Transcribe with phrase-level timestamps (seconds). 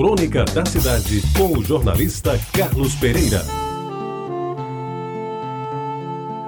[0.00, 3.44] Crônica da Cidade, com o jornalista Carlos Pereira.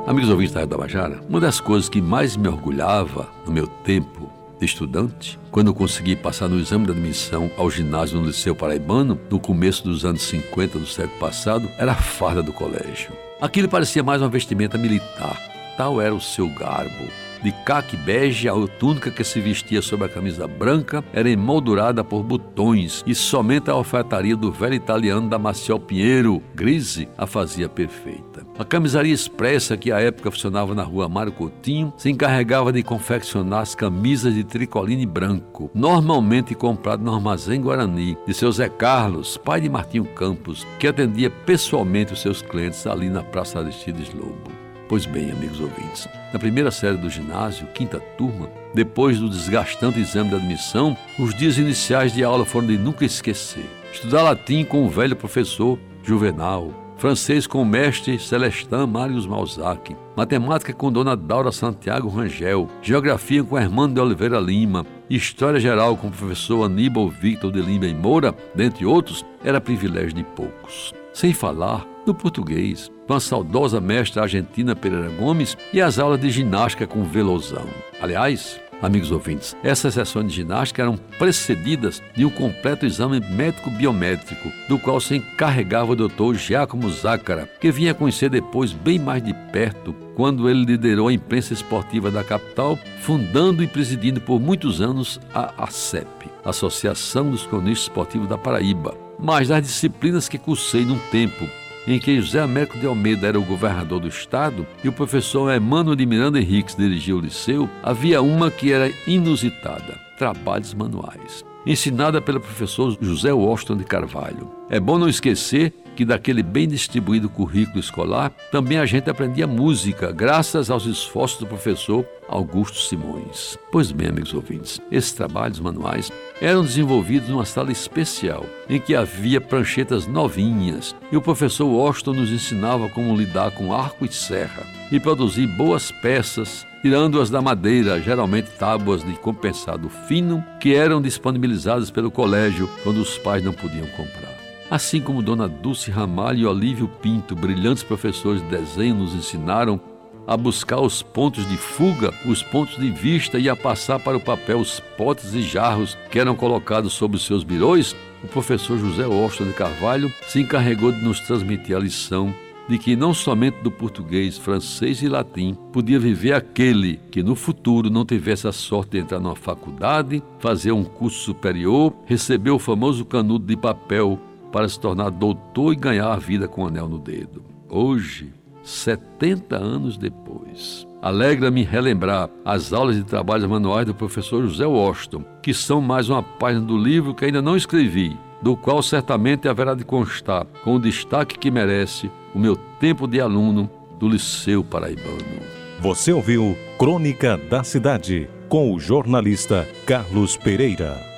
[0.06, 4.32] Amigos ouvintes da Rádio Bajara, uma das coisas que mais me orgulhava no meu tempo
[4.58, 9.20] de estudante, quando eu consegui passar no exame de admissão ao ginásio no Liceu Paraibano,
[9.30, 13.12] no começo dos anos 50 do século passado, era a farda do colégio.
[13.38, 15.38] Aquilo parecia mais uma vestimenta militar.
[15.76, 17.06] Tal era o seu garbo,
[17.42, 22.22] de caque bege, a túnica que se vestia sob a camisa branca era emoldurada por
[22.22, 28.46] botões e somente a alfaiataria do velho italiano Damasio Pinheiro, Grise, a fazia perfeita.
[28.58, 33.60] A camisaria expressa que à época funcionava na rua Mário Coutinho se encarregava de confeccionar
[33.60, 39.60] as camisas de tricoline branco, normalmente comprado no armazém Guarani, de seu Zé Carlos, pai
[39.60, 44.61] de Martinho Campos, que atendia pessoalmente os seus clientes ali na Praça Aristides Lobo.
[44.92, 50.28] Pois bem, amigos ouvintes, na primeira série do ginásio, quinta turma, depois do desgastante exame
[50.28, 53.64] de admissão, os dias iniciais de aula foram de nunca esquecer.
[53.90, 60.74] Estudar latim com o velho professor Juvenal, francês com o mestre Celestin Marius Malzac, matemática
[60.74, 66.12] com Dona Daura Santiago Rangel, geografia com Hermano de Oliveira Lima, história geral com o
[66.12, 70.92] professor Aníbal Victor de Lima e Moura, dentre outros, era privilégio de poucos.
[71.12, 76.30] Sem falar no português, com a saudosa mestra argentina Pereira Gomes e as aulas de
[76.30, 77.66] ginástica com Velozão.
[78.00, 84.78] Aliás, amigos ouvintes, essas sessões de ginástica eram precedidas de um completo exame médico-biométrico, do
[84.78, 89.94] qual se encarregava o doutor Giacomo Zácara, que vinha conhecer depois bem mais de perto
[90.16, 95.64] quando ele liderou a imprensa esportiva da capital, fundando e presidindo por muitos anos a
[95.64, 99.11] ACEP, Associação dos Cronistas Esportivos da Paraíba.
[99.18, 101.48] Mas das disciplinas que cursei num tempo
[101.86, 105.96] em que José Américo de Almeida era o governador do estado e o professor Emmanuel
[105.96, 111.44] de Miranda Henriques dirigia o liceu, havia uma que era inusitada: trabalhos manuais.
[111.64, 114.50] Ensinada pelo professor José Washington de Carvalho.
[114.68, 120.10] É bom não esquecer que daquele bem distribuído currículo escolar, também a gente aprendia música,
[120.10, 123.58] graças aos esforços do professor Augusto Simões.
[123.70, 129.40] Pois bem, amigos ouvintes, esses trabalhos manuais eram desenvolvidos numa sala especial, em que havia
[129.40, 134.98] pranchetas novinhas, e o professor Washington nos ensinava como lidar com arco e serra e
[134.98, 141.51] produzir boas peças, tirando-as da madeira, geralmente tábuas de compensado fino, que eram disponibilizadas
[141.92, 144.32] pelo colégio quando os pais não podiam comprar.
[144.70, 149.80] Assim como Dona Dulce Ramalho e Olívio Pinto, brilhantes professores de desenho, nos ensinaram
[150.26, 154.20] a buscar os pontos de fuga, os pontos de vista e a passar para o
[154.20, 159.04] papel os potes e jarros que eram colocados sobre os seus birões, o professor José
[159.04, 162.34] Austin de Carvalho se encarregou de nos transmitir a lição
[162.68, 167.90] de que não somente do português, francês e latim podia viver aquele que no futuro
[167.90, 173.04] não tivesse a sorte de entrar numa faculdade, fazer um curso superior, receber o famoso
[173.04, 174.18] canudo de papel
[174.52, 177.42] para se tornar doutor e ganhar a vida com anel no dedo.
[177.68, 185.24] Hoje, 70 anos depois, alegra-me relembrar as aulas de trabalhos manuais do professor José Washington,
[185.42, 189.74] que são mais uma página do livro que ainda não escrevi, do qual certamente haverá
[189.74, 195.42] de constar, com o destaque que merece, o meu tempo de aluno do Liceu Paraibano.
[195.80, 201.11] Você ouviu Crônica da Cidade, com o jornalista Carlos Pereira.